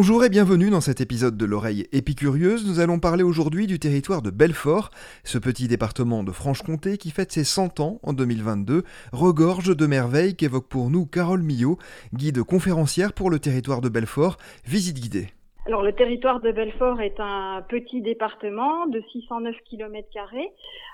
Bonjour 0.00 0.24
et 0.24 0.28
bienvenue 0.28 0.70
dans 0.70 0.80
cet 0.80 1.00
épisode 1.00 1.36
de 1.36 1.44
l'oreille 1.44 1.88
épicurieuse. 1.90 2.64
Nous 2.64 2.78
allons 2.78 3.00
parler 3.00 3.24
aujourd'hui 3.24 3.66
du 3.66 3.80
territoire 3.80 4.22
de 4.22 4.30
Belfort, 4.30 4.90
ce 5.24 5.38
petit 5.38 5.66
département 5.66 6.22
de 6.22 6.30
Franche-Comté 6.30 6.98
qui 6.98 7.10
fête 7.10 7.32
ses 7.32 7.42
100 7.42 7.80
ans 7.80 7.98
en 8.04 8.12
2022, 8.12 8.84
regorge 9.10 9.76
de 9.76 9.86
merveilles 9.86 10.36
qu'évoque 10.36 10.68
pour 10.68 10.88
nous 10.88 11.04
Carole 11.04 11.42
Millot, 11.42 11.78
guide 12.14 12.44
conférencière 12.44 13.12
pour 13.12 13.28
le 13.28 13.40
territoire 13.40 13.80
de 13.80 13.88
Belfort, 13.88 14.38
visite 14.64 15.00
guidée. 15.00 15.32
Alors 15.68 15.82
le 15.82 15.92
territoire 15.92 16.40
de 16.40 16.50
Belfort 16.50 17.02
est 17.02 17.20
un 17.20 17.62
petit 17.68 18.00
département 18.00 18.86
de 18.86 19.02
609 19.12 19.54
km 19.66 20.08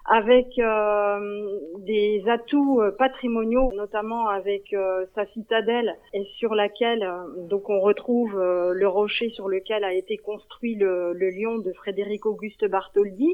avec 0.06 0.58
euh, 0.58 1.58
des 1.78 2.24
atouts 2.26 2.80
euh, 2.80 2.90
patrimoniaux, 2.90 3.70
notamment 3.76 4.26
avec 4.26 4.72
euh, 4.72 5.06
sa 5.14 5.26
citadelle 5.26 5.96
et 6.12 6.24
sur 6.38 6.56
laquelle 6.56 7.08
donc 7.48 7.70
on 7.70 7.78
retrouve 7.78 8.36
le 8.36 8.88
rocher 8.88 9.30
sur 9.30 9.48
lequel 9.48 9.84
a 9.84 9.94
été 9.94 10.16
construit 10.16 10.74
le, 10.74 11.12
le 11.12 11.30
lion 11.30 11.58
de 11.58 11.72
Frédéric 11.74 12.26
Auguste 12.26 12.64
Bartholdi 12.68 13.32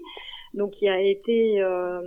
donc 0.55 0.73
qui 0.73 0.89
a 0.89 1.01
été 1.01 1.63
euh, 1.63 2.01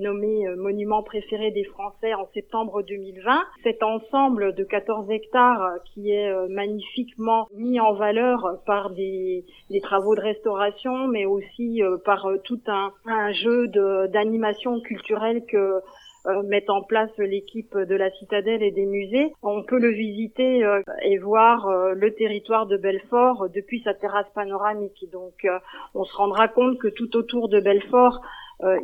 nommé 0.00 0.46
euh, 0.46 0.56
monument 0.56 1.02
préféré 1.02 1.50
des 1.50 1.64
Français 1.64 2.14
en 2.14 2.28
septembre 2.34 2.82
2020. 2.82 3.42
Cet 3.62 3.82
ensemble 3.82 4.54
de 4.54 4.64
14 4.64 5.10
hectares 5.10 5.62
euh, 5.62 5.78
qui 5.92 6.10
est 6.10 6.32
magnifiquement 6.48 7.46
mis 7.54 7.78
en 7.80 7.94
valeur 7.94 8.60
par 8.66 8.90
des, 8.90 9.44
des 9.70 9.80
travaux 9.80 10.14
de 10.14 10.20
restauration, 10.20 11.06
mais 11.08 11.24
aussi 11.26 11.82
par 12.04 12.26
tout 12.44 12.60
un, 12.66 12.92
un 13.06 13.32
jeu 13.32 13.68
d'animation 14.08 14.80
culturelle 14.80 15.44
que 15.46 15.56
euh, 15.56 15.80
mettent 16.44 16.70
en 16.70 16.82
place 16.82 17.10
l'équipe 17.18 17.76
de 17.76 17.94
la 17.94 18.10
citadelle 18.12 18.62
et 18.62 18.70
des 18.70 18.86
musées. 18.86 19.32
On 19.42 19.62
peut 19.62 19.78
le 19.78 19.90
visiter 19.90 20.64
euh, 20.64 20.80
et 21.02 21.18
voir 21.18 21.66
euh, 21.68 21.92
le 21.94 22.14
territoire 22.14 22.66
de 22.66 22.76
Belfort 22.76 23.48
depuis 23.54 23.82
sa 23.82 23.94
terrasse 23.94 24.26
panoramique. 24.34 25.04
Donc 25.12 25.46
on 25.94 26.04
se 26.04 26.16
rendra 26.16 26.48
compte 26.48 26.78
que 26.78 26.88
tout 26.88 27.16
autour 27.16 27.48
de 27.48 27.60
Belfort, 27.60 28.20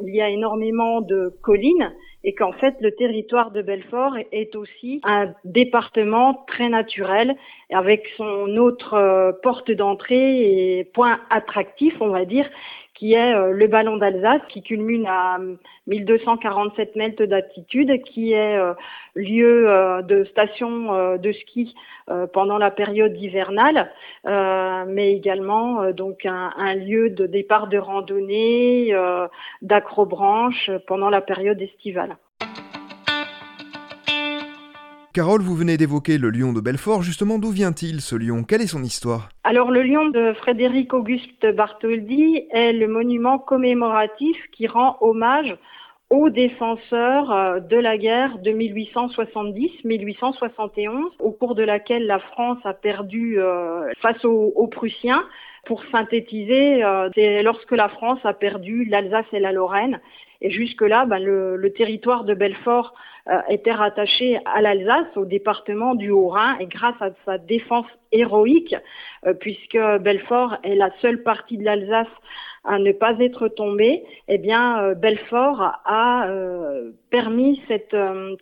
il 0.02 0.14
y 0.14 0.20
a 0.20 0.28
énormément 0.28 1.00
de 1.00 1.32
collines 1.42 1.92
et 2.24 2.34
qu'en 2.34 2.52
fait 2.52 2.74
le 2.80 2.90
territoire 2.90 3.52
de 3.52 3.62
Belfort 3.62 4.16
est 4.32 4.56
aussi 4.56 5.00
un 5.04 5.32
département 5.44 6.44
très 6.48 6.68
naturel 6.68 7.36
avec 7.72 8.08
son 8.16 8.56
autre 8.56 9.38
porte 9.42 9.70
d'entrée 9.70 10.78
et 10.80 10.84
point 10.84 11.20
attractif 11.30 11.94
on 12.00 12.08
va 12.08 12.24
dire 12.24 12.50
qui 13.00 13.14
est 13.14 13.34
euh, 13.34 13.52
le 13.52 13.66
ballon 13.66 13.96
d'Alsace, 13.96 14.42
qui 14.50 14.62
culmine 14.62 15.06
à 15.06 15.38
1247 15.86 16.96
mètres 16.96 17.24
d'altitude, 17.24 18.02
qui 18.02 18.34
est 18.34 18.58
euh, 18.58 18.74
lieu 19.14 19.70
euh, 19.70 20.02
de 20.02 20.24
station 20.24 21.16
de 21.16 21.32
ski 21.32 21.74
pendant 22.32 22.58
la 22.58 22.70
période 22.70 23.16
hivernale, 23.16 23.90
mais 24.24 25.12
également 25.12 25.92
donc 25.92 26.26
un, 26.26 26.50
un, 26.56 26.74
lieu 26.74 27.08
de 27.08 27.26
départ 27.26 27.68
de 27.68 27.78
randonnée, 27.78 28.92
d'acrobranche 29.62 30.70
pendant 30.88 31.08
la 31.08 31.20
période 31.20 31.62
estivale. 31.62 32.16
Carole, 35.12 35.42
vous 35.42 35.56
venez 35.56 35.76
d'évoquer 35.76 36.18
le 36.18 36.30
lion 36.30 36.52
de 36.52 36.60
Belfort. 36.60 37.02
Justement, 37.02 37.40
d'où 37.40 37.50
vient-il 37.50 38.00
ce 38.00 38.14
lion? 38.14 38.44
Quelle 38.44 38.62
est 38.62 38.68
son 38.68 38.84
histoire? 38.84 39.28
Alors, 39.42 39.72
le 39.72 39.82
lion 39.82 40.08
de 40.08 40.32
Frédéric 40.34 40.94
Auguste 40.94 41.44
Bartholdi 41.56 42.44
est 42.52 42.72
le 42.72 42.86
monument 42.86 43.40
commémoratif 43.40 44.36
qui 44.52 44.68
rend 44.68 44.96
hommage 45.00 45.56
aux 46.10 46.30
défenseurs 46.30 47.32
euh, 47.32 47.58
de 47.58 47.76
la 47.76 47.98
guerre 47.98 48.38
de 48.38 48.52
1870-1871, 48.52 51.10
au 51.18 51.32
cours 51.32 51.56
de 51.56 51.64
laquelle 51.64 52.06
la 52.06 52.20
France 52.20 52.58
a 52.62 52.72
perdu 52.72 53.40
euh, 53.40 53.90
face 54.00 54.24
aux, 54.24 54.68
Prussiens. 54.68 55.24
Pour 55.66 55.82
synthétiser, 55.90 56.84
euh, 56.84 57.10
c'est 57.16 57.42
lorsque 57.42 57.72
la 57.72 57.88
France 57.88 58.20
a 58.22 58.32
perdu 58.32 58.84
l'Alsace 58.84 59.26
et 59.32 59.40
la 59.40 59.50
Lorraine. 59.50 60.00
Et 60.42 60.50
jusque-là, 60.50 61.04
ben, 61.06 61.18
le, 61.18 61.56
le, 61.56 61.72
territoire 61.72 62.24
de 62.24 62.34
Belfort 62.34 62.94
euh, 63.28 63.38
était 63.48 63.72
rattaché 63.72 64.40
à 64.46 64.62
l'Alsace, 64.62 65.14
au 65.16 65.26
département 65.26 65.94
du 65.94 66.10
Haut-Rhin, 66.10 66.56
et 66.58 66.66
grâce 66.66 67.00
à 67.00 67.10
sa 67.26 67.38
défense 67.38 67.86
héroïque, 68.12 68.74
euh, 69.26 69.34
puisque 69.34 69.78
Belfort 70.00 70.56
est 70.62 70.74
la 70.74 70.90
seule 71.00 71.22
partie 71.22 71.58
de 71.58 71.64
l'Alsace 71.64 72.08
à 72.64 72.78
ne 72.78 72.92
pas 72.92 73.18
être 73.20 73.48
tombée, 73.48 74.04
eh 74.28 74.38
bien 74.38 74.82
euh, 74.82 74.94
Belfort 74.94 75.60
a 75.84 76.28
permis 77.10 77.60
cette 77.68 77.96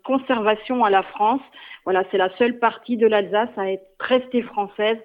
conservation 0.04 0.84
à 0.84 0.90
la 0.90 1.02
France. 1.02 1.42
Voilà, 1.84 2.04
c'est 2.10 2.18
la 2.18 2.30
seule 2.36 2.58
partie 2.58 2.96
de 2.96 3.06
l'Alsace 3.06 3.50
à 3.56 3.70
être 3.70 3.86
restée 4.00 4.42
française. 4.42 4.98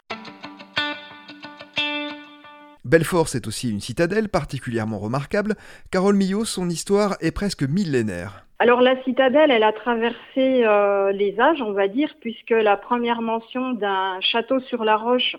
Belfort, 2.93 3.27
c'est 3.27 3.47
aussi 3.47 3.71
une 3.71 3.79
citadelle 3.79 4.29
particulièrement 4.29 4.99
remarquable. 4.99 5.55
Carole 5.89 6.15
Millot, 6.15 6.45
son 6.45 6.69
histoire 6.69 7.15
est 7.21 7.31
presque 7.31 7.63
millénaire. 7.63 8.45
Alors 8.59 8.81
la 8.81 9.01
citadelle, 9.01 9.49
elle 9.49 9.63
a 9.63 9.71
traversé 9.71 10.63
euh, 10.63 11.11
les 11.11 11.39
âges, 11.39 11.63
on 11.63 11.71
va 11.71 11.87
dire, 11.87 12.13
puisque 12.21 12.51
la 12.51 12.77
première 12.77 13.23
mention 13.23 13.71
d'un 13.73 14.21
château 14.21 14.59
sur 14.59 14.83
la 14.83 14.95
roche 14.95 15.35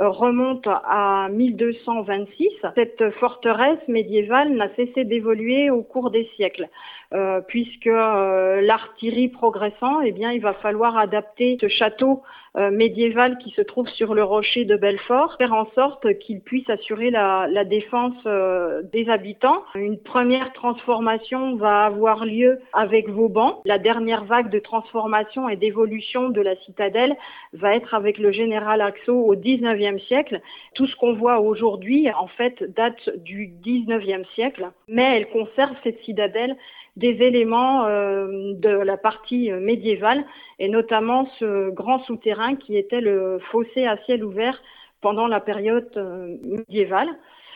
euh, 0.00 0.08
remonte 0.08 0.66
à 0.66 1.28
1226. 1.30 2.48
Cette 2.74 3.10
forteresse 3.20 3.86
médiévale 3.88 4.54
n'a 4.54 4.74
cessé 4.74 5.04
d'évoluer 5.04 5.68
au 5.68 5.82
cours 5.82 6.10
des 6.10 6.30
siècles, 6.36 6.66
euh, 7.12 7.42
puisque 7.46 7.90
l'artillerie 7.92 9.28
progressant, 9.28 10.00
eh 10.00 10.12
bien, 10.12 10.32
il 10.32 10.40
va 10.40 10.54
falloir 10.54 10.96
adapter 10.96 11.58
ce 11.60 11.68
château 11.68 12.22
euh, 12.56 12.70
médiéval 12.70 13.38
qui 13.38 13.50
se 13.50 13.60
trouve 13.60 13.88
sur 13.88 14.14
le 14.14 14.24
rocher 14.24 14.64
de 14.64 14.76
Belfort, 14.76 15.36
faire 15.36 15.52
en 15.52 15.66
sorte 15.74 16.18
qu'il 16.18 16.40
puisse 16.40 16.68
assurer 16.70 17.10
la, 17.10 17.46
la 17.50 17.64
défense 17.64 18.14
euh, 18.26 18.82
des 18.92 19.08
habitants. 19.10 19.62
Une 19.74 19.98
première 19.98 20.52
transformation 20.52 21.56
va 21.56 21.84
avoir 21.84 22.24
lieu 22.24 22.60
avec 22.72 23.08
Vauban. 23.08 23.60
La 23.64 23.78
dernière 23.78 24.24
vague 24.24 24.50
de 24.50 24.58
transformation 24.58 25.48
et 25.48 25.56
d'évolution 25.56 26.30
de 26.30 26.40
la 26.40 26.56
citadelle 26.56 27.16
va 27.52 27.74
être 27.74 27.94
avec 27.94 28.18
le 28.18 28.32
général 28.32 28.80
Axo 28.80 29.12
au 29.12 29.36
19e 29.36 29.98
siècle. 30.06 30.40
Tout 30.74 30.86
ce 30.86 30.96
qu'on 30.96 31.12
voit 31.12 31.40
aujourd'hui, 31.40 32.08
en 32.18 32.26
fait, 32.26 32.62
date 32.74 33.10
du 33.18 33.52
19e 33.64 34.24
siècle, 34.34 34.70
mais 34.88 35.16
elle 35.16 35.28
conserve 35.28 35.76
cette 35.84 36.00
citadelle 36.04 36.56
des 36.96 37.22
éléments 37.22 37.86
euh, 37.86 38.54
de 38.54 38.70
la 38.70 38.96
partie 38.96 39.52
médiévale 39.52 40.24
et 40.58 40.68
notamment 40.68 41.28
ce 41.38 41.70
grand 41.70 42.00
souterrain 42.04 42.56
qui 42.56 42.76
était 42.76 43.00
le 43.00 43.38
fossé 43.50 43.86
à 43.86 43.98
ciel 44.04 44.24
ouvert 44.24 44.60
pendant 45.02 45.26
la 45.26 45.40
période 45.40 45.90
euh, 45.96 46.36
médiévale. 46.42 47.08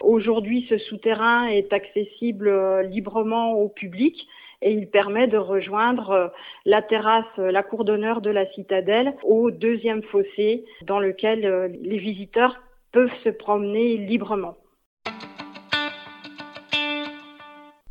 Aujourd'hui, 0.03 0.67
ce 0.69 0.78
souterrain 0.78 1.47
est 1.47 1.73
accessible 1.73 2.49
euh, 2.49 2.83
librement 2.83 3.53
au 3.55 3.69
public 3.69 4.28
et 4.62 4.73
il 4.73 4.89
permet 4.91 5.27
de 5.27 5.39
rejoindre 5.39 6.34
la 6.67 6.83
terrasse, 6.83 7.39
la 7.39 7.62
cour 7.62 7.87
d'honneur 7.87 8.21
de 8.21 8.28
la 8.28 8.45
citadelle 8.53 9.15
au 9.22 9.51
deuxième 9.51 10.03
fossé 10.03 10.67
dans 10.83 11.01
lequel 11.01 11.78
les 11.81 11.97
visiteurs 11.97 12.61
peuvent 12.93 13.15
se 13.25 13.31
promener 13.31 13.97
librement. 13.97 14.57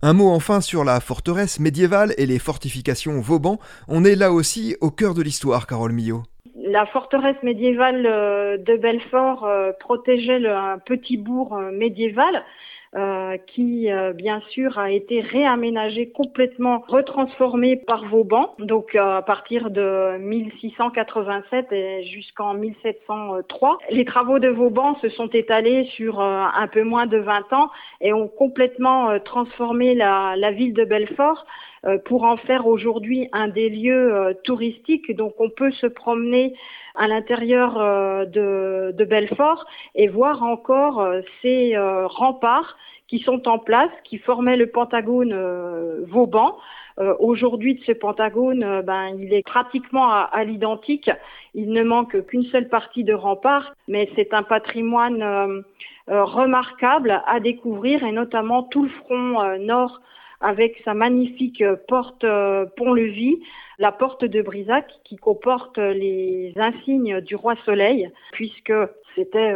Un 0.01 0.13
mot 0.13 0.29
enfin 0.29 0.61
sur 0.61 0.85
la 0.85 1.01
forteresse 1.01 1.59
médiévale 1.59 2.13
et 2.17 2.25
les 2.25 2.39
fortifications 2.39 3.19
Vauban. 3.19 3.59
On 3.89 4.05
est 4.05 4.15
là 4.15 4.31
aussi 4.31 4.77
au 4.79 4.91
cœur 4.91 5.13
de 5.13 5.21
l'histoire, 5.21 5.67
Carole 5.67 5.91
Millot. 5.91 6.23
La 6.55 6.85
forteresse 6.85 7.35
médiévale 7.43 8.05
euh, 8.05 8.57
de 8.57 8.77
Belfort 8.77 9.43
euh, 9.43 9.73
protégeait 9.77 10.47
un 10.47 10.77
petit 10.79 11.17
bourg 11.17 11.53
euh, 11.53 11.71
médiéval 11.71 12.45
euh, 12.95 13.37
qui 13.45 13.91
euh, 13.91 14.13
bien 14.13 14.41
sûr 14.49 14.79
a 14.79 14.89
été 14.89 15.21
réaménagé 15.21 16.09
complètement, 16.09 16.83
retransformé 16.87 17.75
par 17.75 18.05
Vauban, 18.05 18.55
donc 18.57 18.95
euh, 18.95 19.17
à 19.17 19.21
partir 19.21 19.69
de 19.69 20.17
1687 20.17 21.71
et 21.71 22.03
jusqu'en 22.05 22.55
1703. 22.55 23.77
Les 23.91 24.05
travaux 24.05 24.39
de 24.39 24.47
Vauban 24.47 24.95
se 25.03 25.09
sont 25.09 25.27
étalés 25.27 25.85
sur 25.95 26.19
un 26.19 26.67
peu 26.67 26.81
moins 26.81 27.05
de 27.05 27.19
20 27.19 27.53
ans 27.53 27.69
et 28.01 28.11
ont 28.11 28.27
complètement 28.27 29.19
transformé 29.19 29.93
la, 29.93 30.33
la 30.35 30.51
ville 30.51 30.73
de 30.73 30.83
Belfort 30.83 31.45
pour 32.05 32.23
en 32.23 32.37
faire 32.37 32.67
aujourd'hui 32.67 33.29
un 33.31 33.47
des 33.47 33.69
lieux 33.69 34.37
touristiques. 34.43 35.15
Donc 35.15 35.33
on 35.39 35.49
peut 35.49 35.71
se 35.71 35.87
promener 35.87 36.53
à 36.95 37.07
l'intérieur 37.07 37.75
de, 38.27 38.91
de, 38.91 39.05
Belfort 39.05 39.65
et 39.95 40.07
voir 40.07 40.43
encore 40.43 41.05
ces 41.41 41.77
remparts 41.77 42.75
qui 43.09 43.19
sont 43.19 43.47
en 43.47 43.57
place, 43.57 43.89
qui 44.03 44.19
formaient 44.19 44.55
le 44.55 44.67
Pentagone 44.67 45.33
euh, 45.33 46.05
Vauban. 46.07 46.57
Euh, 46.99 47.15
aujourd'hui, 47.19 47.75
de 47.75 47.83
ce 47.83 47.91
Pentagone, 47.91 48.63
euh, 48.63 48.81
ben, 48.83 49.17
il 49.19 49.33
est 49.33 49.45
pratiquement 49.45 50.09
à, 50.11 50.43
l'identique. 50.43 51.09
Il 51.55 51.71
ne 51.71 51.81
manque 51.83 52.25
qu'une 52.27 52.43
seule 52.45 52.69
partie 52.69 53.03
de 53.03 53.13
rempart, 53.13 53.73
mais 53.87 54.09
c'est 54.15 54.33
un 54.33 54.43
patrimoine 54.43 55.63
remarquable 56.07 57.21
à 57.25 57.39
découvrir, 57.39 58.03
et 58.03 58.11
notamment 58.11 58.63
tout 58.63 58.83
le 58.83 58.89
front 58.89 59.57
nord 59.59 60.01
avec 60.41 60.81
sa 60.85 60.93
magnifique 60.93 61.63
porte 61.87 62.25
pont-levis, 62.77 63.39
la 63.77 63.91
porte 63.91 64.25
de 64.25 64.41
Brisac 64.41 64.85
qui 65.03 65.17
comporte 65.17 65.77
les 65.77 66.53
insignes 66.55 67.21
du 67.21 67.35
roi 67.35 67.55
Soleil, 67.65 68.09
puisque 68.31 68.73
C'était 69.15 69.53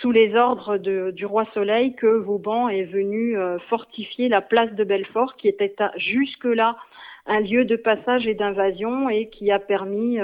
sous 0.00 0.10
les 0.10 0.34
ordres 0.34 0.76
du 0.76 1.24
roi 1.24 1.46
Soleil 1.54 1.94
que 1.94 2.06
Vauban 2.06 2.68
est 2.68 2.84
venu 2.84 3.36
fortifier 3.68 4.28
la 4.28 4.40
place 4.40 4.72
de 4.74 4.84
Belfort, 4.84 5.36
qui 5.36 5.48
était 5.48 5.74
jusque-là 5.96 6.76
un 7.26 7.40
lieu 7.40 7.64
de 7.64 7.76
passage 7.76 8.26
et 8.26 8.34
d'invasion 8.34 9.08
et 9.08 9.28
qui 9.28 9.50
a 9.50 9.58
permis 9.58 10.18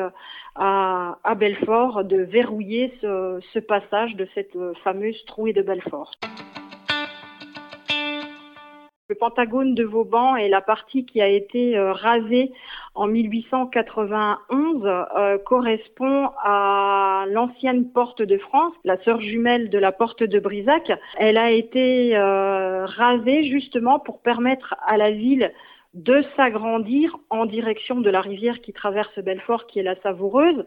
à, 0.56 1.34
Belfort 1.36 2.04
de 2.04 2.22
verrouiller 2.22 2.92
ce, 3.00 3.40
ce 3.52 3.58
passage 3.58 4.16
de 4.16 4.26
cette 4.34 4.56
fameuse 4.82 5.24
trouée 5.26 5.52
de 5.52 5.62
Belfort. 5.62 6.12
Le 9.10 9.16
Pentagone 9.16 9.74
de 9.74 9.84
Vauban 9.84 10.34
est 10.34 10.48
la 10.48 10.62
partie 10.62 11.04
qui 11.04 11.20
a 11.20 11.28
été 11.28 11.76
euh, 11.76 11.92
rasée 11.92 12.52
en 12.94 13.06
1891 13.06 14.82
euh, 14.82 15.36
correspond 15.44 16.30
à 16.42 17.26
l'ancienne 17.28 17.92
porte 17.92 18.22
de 18.22 18.38
France, 18.38 18.72
la 18.82 18.96
sœur 19.02 19.20
jumelle 19.20 19.68
de 19.68 19.76
la 19.76 19.92
porte 19.92 20.22
de 20.22 20.40
Brisac. 20.40 20.90
Elle 21.18 21.36
a 21.36 21.50
été 21.50 22.16
euh, 22.16 22.86
rasée 22.86 23.44
justement 23.44 23.98
pour 23.98 24.22
permettre 24.22 24.74
à 24.86 24.96
la 24.96 25.10
ville 25.10 25.52
de 25.92 26.24
s'agrandir 26.34 27.18
en 27.28 27.44
direction 27.44 28.00
de 28.00 28.08
la 28.08 28.22
rivière 28.22 28.62
qui 28.62 28.72
traverse 28.72 29.18
Belfort, 29.18 29.66
qui 29.66 29.80
est 29.80 29.84
la 29.84 30.00
Savoureuse. 30.00 30.64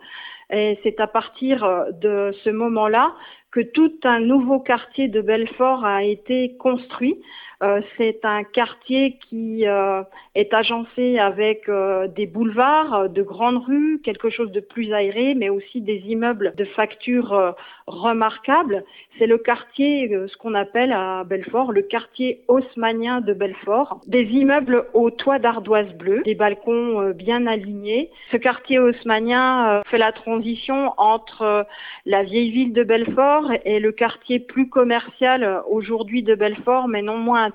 Et 0.51 0.77
c'est 0.83 0.99
à 0.99 1.07
partir 1.07 1.67
de 1.91 2.31
ce 2.43 2.51
moment-là 2.51 3.13
que 3.51 3.59
tout 3.61 3.93
un 4.03 4.19
nouveau 4.19 4.59
quartier 4.59 5.07
de 5.07 5.21
Belfort 5.21 5.83
a 5.83 6.03
été 6.03 6.55
construit 6.57 7.19
euh, 7.63 7.81
c'est 7.97 8.23
un 8.23 8.43
quartier 8.43 9.17
qui 9.29 9.67
euh, 9.67 10.03
est 10.35 10.53
agencé 10.53 11.17
avec 11.17 11.67
euh, 11.69 12.07
des 12.07 12.27
boulevards, 12.27 13.09
de 13.09 13.23
grandes 13.23 13.63
rues, 13.65 13.99
quelque 14.03 14.29
chose 14.29 14.51
de 14.51 14.59
plus 14.59 14.93
aéré, 14.93 15.33
mais 15.33 15.49
aussi 15.49 15.81
des 15.81 16.03
immeubles 16.05 16.53
de 16.55 16.65
facture 16.65 17.55
remarquables. 17.87 18.83
C'est 19.17 19.25
le 19.25 19.39
quartier, 19.39 20.09
ce 20.27 20.37
qu'on 20.37 20.53
appelle 20.53 20.91
à 20.91 21.23
Belfort, 21.23 21.71
le 21.71 21.81
quartier 21.81 22.41
haussmanien 22.47 23.21
de 23.21 23.33
Belfort. 23.33 24.01
Des 24.05 24.23
immeubles 24.23 24.85
aux 24.93 25.09
toits 25.09 25.39
d'ardoise 25.39 25.91
bleue, 25.93 26.21
des 26.23 26.35
balcons 26.35 27.11
bien 27.15 27.47
alignés. 27.47 28.11
Ce 28.31 28.37
quartier 28.37 28.77
haussmanien 28.77 29.81
fait 29.87 29.97
la 29.97 30.11
transition 30.11 30.93
entre 30.97 31.65
la 32.05 32.23
vieille 32.23 32.51
ville 32.51 32.73
de 32.73 32.83
Belfort 32.83 33.51
et 33.65 33.79
le 33.79 33.91
quartier 33.91 34.39
plus 34.39 34.69
commercial 34.69 35.61
aujourd'hui 35.67 36.21
de 36.21 36.35
Belfort, 36.35 36.87
mais 36.87 37.01
non 37.01 37.17
moins 37.17 37.46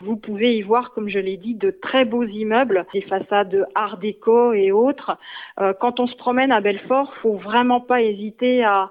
Vous 0.00 0.16
pouvez 0.16 0.56
y 0.56 0.62
voir, 0.62 0.92
comme 0.92 1.08
je 1.08 1.18
l'ai 1.18 1.36
dit, 1.36 1.54
de 1.54 1.70
très 1.70 2.04
beaux 2.04 2.24
immeubles, 2.24 2.86
des 2.92 3.00
façades 3.00 3.66
art 3.74 3.96
déco 3.96 4.52
et 4.52 4.72
autres. 4.72 5.16
Euh, 5.60 5.72
quand 5.80 6.00
on 6.00 6.06
se 6.06 6.16
promène 6.16 6.52
à 6.52 6.60
Belfort, 6.60 7.14
faut 7.22 7.36
vraiment 7.36 7.80
pas 7.80 8.02
hésiter 8.02 8.64
à, 8.64 8.90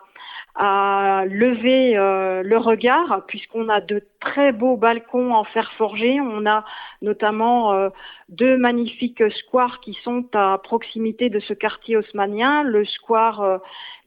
lever 1.27 1.97
euh, 1.97 2.41
le 2.41 2.57
regard 2.57 3.25
puisqu'on 3.27 3.67
a 3.67 3.81
de 3.81 4.01
très 4.21 4.53
beaux 4.53 4.77
balcons 4.77 5.33
en 5.33 5.43
fer 5.43 5.69
forgé. 5.73 6.21
On 6.21 6.45
a 6.45 6.63
notamment 7.01 7.73
euh, 7.73 7.89
deux 8.29 8.57
magnifiques 8.57 9.21
squares 9.31 9.81
qui 9.81 9.93
sont 10.03 10.25
à 10.33 10.57
proximité 10.63 11.29
de 11.29 11.39
ce 11.39 11.53
quartier 11.53 11.97
haussmanien, 11.97 12.63
le 12.63 12.85
square 12.85 13.41
euh, 13.41 13.57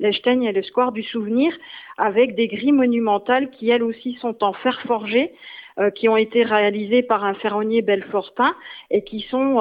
et 0.00 0.52
le 0.52 0.62
square 0.62 0.92
du 0.92 1.02
Souvenir, 1.02 1.52
avec 1.98 2.34
des 2.34 2.48
grilles 2.48 2.72
monumentales 2.72 3.50
qui 3.50 3.68
elles 3.68 3.82
aussi 3.82 4.14
sont 4.14 4.42
en 4.42 4.54
fer 4.54 4.80
forgé 4.86 5.32
euh, 5.78 5.90
qui 5.90 6.08
ont 6.08 6.16
été 6.16 6.42
réalisées 6.42 7.02
par 7.02 7.24
un 7.24 7.34
ferronnier 7.34 7.82
belfortin 7.82 8.54
et 8.90 9.02
qui 9.02 9.20
sont 9.20 9.56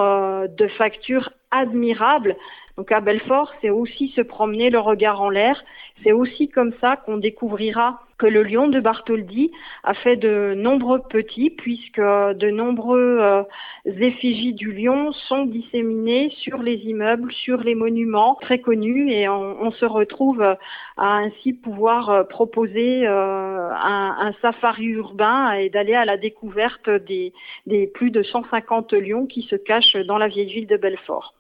de 0.48 0.68
facture 0.68 1.30
admirable 1.52 2.36
donc 2.78 2.92
à 2.92 3.02
Belfort, 3.02 3.54
c'est 3.60 3.72
aussi 3.72 4.10
se 4.10 4.22
promener 4.22 4.70
le 4.70 4.78
regard 4.78 5.20
en 5.20 5.32
l'air. 5.32 5.64
C'est 6.04 6.12
aussi 6.12 6.48
comme 6.48 6.74
ça 6.80 6.96
qu'on 6.96 7.18
découvrira 7.18 8.02
que 8.20 8.28
le 8.28 8.44
lion 8.44 8.68
de 8.68 8.80
Bartholdi 8.80 9.52
a 9.84 9.96
fait 9.96 10.16
de 10.16 10.54
nombreux 10.56 11.02
petits, 11.02 11.50
puisque 11.50 12.00
de 12.00 12.50
nombreux 12.52 13.18
euh, 13.20 13.42
effigies 13.86 14.54
du 14.54 14.72
lion 14.74 15.12
sont 15.12 15.46
disséminés 15.46 16.30
sur 16.38 16.62
les 16.62 16.76
immeubles, 16.76 17.32
sur 17.32 17.62
les 17.62 17.74
monuments 17.74 18.38
très 18.42 18.60
connus, 18.60 19.12
et 19.12 19.28
on, 19.28 19.72
se 19.72 19.86
retrouve 19.86 20.42
à 20.42 20.58
ainsi 20.98 21.54
pouvoir 21.54 22.10
euh, 22.10 22.24
proposer 22.24 23.08
euh, 23.08 23.70
un, 23.72 24.34
safari 24.42 24.86
urbain 24.86 25.54
et 25.54 25.70
d'aller 25.70 25.96
à 25.96 26.06
la 26.06 26.18
découverte 26.18 26.90
des, 26.90 27.34
des 27.66 27.88
plus 27.88 28.12
de 28.12 28.22
150 28.22 28.94
lions 28.94 29.26
qui 29.26 29.42
se 29.44 29.56
cachent 29.56 29.98
dans 29.98 30.20
la 30.20 30.28
vieille 30.28 30.54
ville 30.54 30.68
de 30.68 30.78
Belfort. 30.78 31.37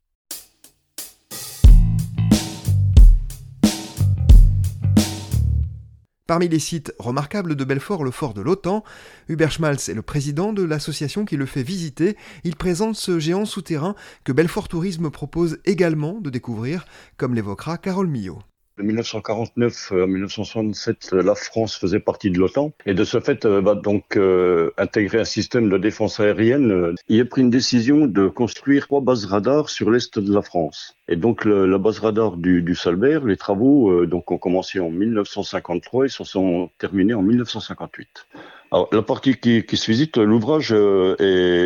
Parmi 6.27 6.49
les 6.49 6.59
sites 6.59 6.93
remarquables 6.99 7.55
de 7.55 7.63
Belfort, 7.63 8.03
le 8.03 8.11
fort 8.11 8.33
de 8.33 8.41
l'OTAN, 8.41 8.83
Hubert 9.29 9.49
Schmalz 9.49 9.87
est 9.87 9.93
le 9.93 10.01
président 10.01 10.51
de 10.51 10.61
l'association 10.61 11.23
qui 11.23 11.37
le 11.37 11.45
fait 11.45 11.63
visiter. 11.63 12.17
Il 12.43 12.57
présente 12.57 12.97
ce 12.97 13.17
géant 13.17 13.45
souterrain 13.45 13.95
que 14.25 14.33
Belfort 14.33 14.67
Tourisme 14.67 15.09
propose 15.09 15.59
également 15.63 16.19
de 16.19 16.29
découvrir, 16.29 16.85
comme 17.15 17.33
l'évoquera 17.33 17.77
Carole 17.77 18.07
Millot. 18.07 18.39
De 18.77 18.83
1949 18.83 19.91
à 19.91 20.05
1967, 20.05 21.13
la 21.13 21.33
France 21.33 21.75
faisait 21.75 21.99
partie 21.99 22.29
de 22.29 22.37
l'OTAN 22.37 22.73
et 22.85 22.93
de 22.93 23.03
ce 23.03 23.19
fait 23.19 23.43
euh, 23.43 23.59
va 23.59 23.73
donc 23.73 24.15
euh, 24.17 24.69
intégrer 24.77 25.19
un 25.19 25.25
système 25.25 25.67
de 25.67 25.79
défense 25.79 26.19
aérienne. 26.19 26.93
Il 27.09 27.19
a 27.19 27.25
pris 27.25 27.41
une 27.41 27.49
décision 27.49 28.05
de 28.05 28.27
construire 28.27 28.85
trois 28.85 29.01
bases 29.01 29.25
radars 29.25 29.71
sur 29.71 29.89
l'est 29.89 30.19
de 30.19 30.31
la 30.31 30.43
France. 30.43 30.95
Et 31.07 31.15
donc 31.15 31.43
la 31.45 31.79
base 31.79 31.97
radar 31.97 32.37
du, 32.37 32.61
du 32.61 32.75
Salbert, 32.75 33.25
les 33.25 33.35
travaux 33.35 33.89
euh, 33.89 34.05
donc 34.05 34.29
ont 34.29 34.37
commencé 34.37 34.79
en 34.79 34.91
1953 34.91 36.05
et 36.05 36.09
se 36.09 36.23
sont 36.23 36.69
terminés 36.77 37.15
en 37.15 37.23
1958. 37.23 38.27
Alors, 38.71 38.89
la 38.91 39.01
partie 39.01 39.33
qui, 39.33 39.63
qui 39.63 39.77
se 39.77 39.89
visite, 39.89 40.17
l'ouvrage 40.17 40.71
est, 40.71 41.23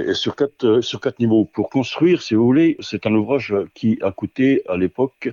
est, 0.08 0.14
sur 0.14 0.38
quatre 0.38 0.80
sur 0.80 1.02
quatre 1.02 1.20
niveaux. 1.20 1.44
Pour 1.44 1.70
construire, 1.70 2.22
si 2.22 2.36
vous 2.36 2.46
voulez, 2.46 2.78
c'est 2.80 3.06
un 3.06 3.14
ouvrage 3.14 3.54
qui 3.74 4.00
a 4.02 4.12
coûté 4.12 4.62
à 4.70 4.78
l'époque 4.78 5.30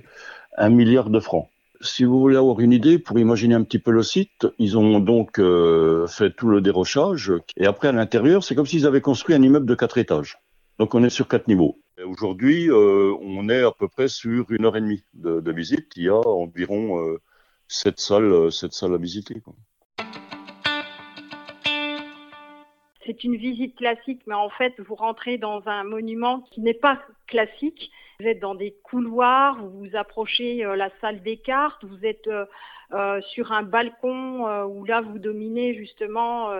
un 0.57 0.69
milliard 0.69 1.09
de 1.09 1.21
francs 1.21 1.47
si 1.81 2.03
vous 2.03 2.19
voulez 2.19 2.37
avoir 2.37 2.59
une 2.59 2.73
idée, 2.73 2.99
pour 2.99 3.19
imaginer 3.19 3.55
un 3.55 3.63
petit 3.63 3.79
peu 3.79 3.91
le 3.91 4.03
site, 4.03 4.47
ils 4.57 4.77
ont 4.77 4.99
donc 4.99 5.39
euh, 5.39 6.07
fait 6.07 6.31
tout 6.31 6.47
le 6.47 6.61
dérochage. 6.61 7.33
Et 7.57 7.65
après, 7.65 7.87
à 7.87 7.91
l'intérieur, 7.91 8.43
c'est 8.43 8.55
comme 8.55 8.65
s'ils 8.65 8.85
avaient 8.85 9.01
construit 9.01 9.35
un 9.35 9.41
immeuble 9.41 9.65
de 9.65 9.75
quatre 9.75 9.97
étages. 9.97 10.39
Donc, 10.77 10.95
on 10.95 11.03
est 11.03 11.09
sur 11.09 11.27
quatre 11.27 11.47
niveaux. 11.47 11.79
Aujourd'hui, 12.05 12.69
euh, 12.69 13.13
on 13.21 13.49
est 13.49 13.63
à 13.63 13.71
peu 13.71 13.87
près 13.87 14.07
sur 14.07 14.45
une 14.51 14.65
heure 14.65 14.77
et 14.77 14.81
demie 14.81 15.03
de, 15.13 15.39
de 15.39 15.51
visite. 15.51 15.91
Il 15.95 16.03
y 16.03 16.09
a 16.09 16.15
environ 16.15 16.99
euh, 16.99 17.17
sept 17.67 17.99
salles, 17.99 18.51
sept 18.51 18.73
salles 18.73 18.93
à 18.93 18.97
visiter. 18.97 19.41
Quoi. 19.41 19.53
C'est 23.09 23.23
une 23.23 23.37
visite 23.37 23.75
classique, 23.75 24.21
mais 24.27 24.35
en 24.35 24.49
fait, 24.49 24.79
vous 24.79 24.93
rentrez 24.93 25.39
dans 25.39 25.67
un 25.67 25.83
monument 25.83 26.41
qui 26.51 26.61
n'est 26.61 26.75
pas 26.75 27.01
classique. 27.25 27.89
Vous 28.19 28.27
êtes 28.27 28.39
dans 28.39 28.53
des 28.53 28.75
couloirs, 28.83 29.57
vous 29.63 29.85
vous 29.85 29.95
approchez 29.95 30.63
euh, 30.63 30.75
la 30.75 30.91
salle 31.01 31.23
des 31.23 31.37
cartes, 31.37 31.83
vous 31.85 32.05
êtes 32.05 32.27
euh, 32.27 32.45
euh, 32.91 33.19
sur 33.21 33.51
un 33.51 33.63
balcon 33.63 34.45
où 34.65 34.85
là 34.85 35.01
vous 35.01 35.17
dominez 35.17 35.73
justement 35.73 36.51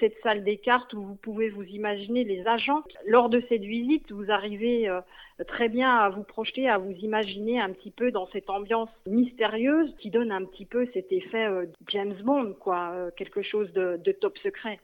cette 0.00 0.16
salle 0.22 0.44
des 0.44 0.56
cartes 0.56 0.94
où 0.94 1.02
vous 1.02 1.14
pouvez 1.14 1.50
vous 1.50 1.64
imaginer 1.64 2.24
les 2.24 2.46
agents. 2.46 2.82
Lors 3.06 3.28
de 3.28 3.42
cette 3.48 3.62
visite, 3.62 4.10
vous 4.10 4.30
arrivez 4.30 4.90
très 5.46 5.68
bien 5.68 5.94
à 5.94 6.10
vous 6.10 6.24
projeter, 6.24 6.68
à 6.68 6.78
vous 6.78 6.92
imaginer 6.92 7.60
un 7.60 7.72
petit 7.72 7.90
peu 7.90 8.10
dans 8.10 8.28
cette 8.28 8.50
ambiance 8.50 8.90
mystérieuse 9.06 9.94
qui 9.98 10.10
donne 10.10 10.30
un 10.30 10.44
petit 10.44 10.66
peu 10.66 10.86
cet 10.92 11.10
effet 11.10 11.48
James 11.88 12.16
Bond, 12.22 12.54
quoi, 12.60 13.10
quelque 13.16 13.40
chose 13.40 13.72
de 13.72 14.12
top 14.12 14.36
secret. 14.38 14.78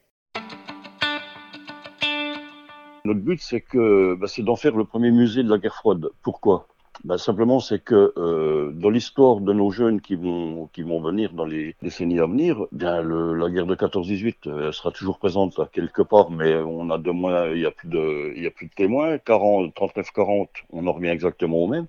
Notre 3.07 3.21
but, 3.21 3.39
c'est 3.43 3.61
que 3.61 4.15
bah, 4.15 4.27
c'est 4.29 4.43
d'en 4.43 4.57
faire 4.57 4.75
le 4.77 4.87
premier 4.87 5.11
musée 5.11 5.43
de 5.43 5.51
la 5.51 5.59
guerre 5.59 5.75
froide. 5.75 6.09
Pourquoi? 6.23 6.69
Bah, 7.05 7.19
Simplement, 7.19 7.61
c'est 7.61 7.79
que 7.79 8.15
euh, 8.17 8.71
dans 8.73 8.89
l'histoire 8.89 9.41
de 9.41 9.53
nos 9.53 9.71
jeunes 9.71 10.01
qui 10.01 10.15
vont, 10.15 10.71
qui 10.73 10.81
vont 10.81 11.03
venir 11.03 11.35
dans 11.35 11.45
les 11.45 11.77
décennies 11.83 12.19
à 12.19 12.25
venir, 12.27 12.65
bien 12.73 13.03
le, 13.03 13.35
la 13.35 13.51
guerre 13.51 13.67
de 13.67 13.75
14-18 13.75 14.49
euh, 14.49 14.73
sera 14.73 14.91
toujours 14.91 15.19
présente 15.19 15.61
quelque 15.73 16.01
part, 16.01 16.31
mais 16.31 16.55
on 16.55 16.89
a 16.89 16.97
de 16.97 17.11
moins, 17.11 17.51
il 17.51 17.61
y 17.61 17.67
a 17.67 17.71
plus 17.73 17.89
de, 17.89 18.33
il 18.37 18.43
y 18.43 18.47
a 18.47 18.51
plus 18.51 18.69
de 18.69 18.75
témoins. 18.75 19.19
40, 19.19 19.75
39-40, 19.75 20.49
on 20.71 20.87
en 20.87 20.93
revient 20.95 21.09
exactement 21.09 21.59
au 21.59 21.67
même. 21.67 21.89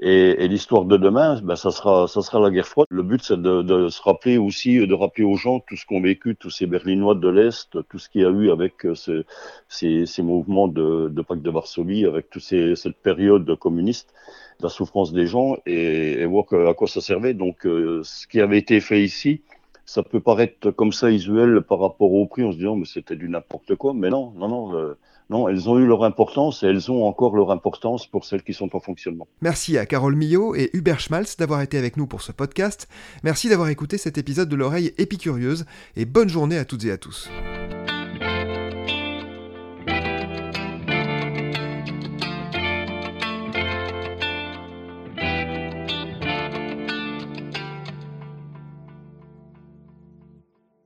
Et, 0.00 0.44
et 0.44 0.48
l'histoire 0.48 0.84
de 0.84 0.96
demain, 0.96 1.40
ben, 1.42 1.54
ça 1.54 1.70
sera, 1.70 2.08
ça 2.08 2.22
sera 2.22 2.40
la 2.40 2.50
guerre 2.50 2.66
froide. 2.66 2.86
Le 2.90 3.02
but, 3.02 3.22
c'est 3.22 3.40
de, 3.40 3.62
de, 3.62 3.88
se 3.88 4.02
rappeler 4.02 4.38
aussi, 4.38 4.84
de 4.86 4.94
rappeler 4.94 5.24
aux 5.24 5.36
gens 5.36 5.60
tout 5.60 5.76
ce 5.76 5.84
qu'ont 5.84 6.00
vécu 6.00 6.34
tous 6.34 6.50
ces 6.50 6.66
Berlinois 6.66 7.14
de 7.14 7.28
l'Est, 7.28 7.76
tout 7.88 7.98
ce 7.98 8.08
qu'il 8.08 8.22
y 8.22 8.24
a 8.24 8.30
eu 8.30 8.50
avec 8.50 8.86
euh, 8.86 8.94
ce, 8.94 9.24
ces, 9.68 10.06
ces, 10.06 10.22
mouvements 10.22 10.68
de, 10.68 11.08
de 11.08 11.22
pacte 11.22 11.42
de 11.42 11.50
Varsovie, 11.50 12.06
avec 12.06 12.30
toute 12.30 12.42
cette 12.42 12.96
période 13.02 13.54
communiste, 13.56 14.12
la 14.60 14.68
souffrance 14.68 15.12
des 15.12 15.26
gens, 15.26 15.56
et, 15.66 16.12
et 16.20 16.26
voir 16.26 16.46
à 16.52 16.74
quoi 16.74 16.88
ça 16.88 17.00
servait. 17.00 17.34
Donc, 17.34 17.66
euh, 17.66 18.00
ce 18.02 18.26
qui 18.26 18.40
avait 18.40 18.58
été 18.58 18.80
fait 18.80 19.02
ici, 19.02 19.42
ça 19.84 20.02
peut 20.02 20.20
paraître 20.20 20.70
comme 20.70 20.92
ça 20.92 21.08
visuel 21.08 21.62
par 21.62 21.80
rapport 21.80 22.12
au 22.12 22.26
prix, 22.26 22.44
en 22.44 22.52
se 22.52 22.56
disant 22.56 22.76
mais 22.76 22.86
c'était 22.86 23.16
du 23.16 23.28
n'importe 23.28 23.74
quoi, 23.74 23.92
mais 23.94 24.10
non, 24.10 24.32
non, 24.36 24.48
non. 24.48 24.74
Euh, 24.74 24.96
non, 25.32 25.48
elles 25.48 25.68
ont 25.68 25.78
eu 25.78 25.86
leur 25.86 26.04
importance 26.04 26.62
et 26.62 26.66
elles 26.66 26.90
ont 26.90 27.04
encore 27.04 27.34
leur 27.34 27.50
importance 27.50 28.06
pour 28.06 28.24
celles 28.24 28.42
qui 28.42 28.52
sont 28.52 28.76
en 28.76 28.80
fonctionnement. 28.80 29.26
Merci 29.40 29.78
à 29.78 29.86
Carole 29.86 30.14
Millot 30.14 30.54
et 30.54 30.70
Hubert 30.74 31.00
Schmalz 31.00 31.36
d'avoir 31.36 31.62
été 31.62 31.78
avec 31.78 31.96
nous 31.96 32.06
pour 32.06 32.22
ce 32.22 32.32
podcast. 32.32 32.88
Merci 33.24 33.48
d'avoir 33.48 33.68
écouté 33.68 33.98
cet 33.98 34.18
épisode 34.18 34.48
de 34.48 34.56
l'oreille 34.56 34.92
épicurieuse 34.98 35.64
et 35.96 36.04
bonne 36.04 36.28
journée 36.28 36.58
à 36.58 36.64
toutes 36.64 36.84
et 36.84 36.92
à 36.92 36.98
tous. 36.98 37.30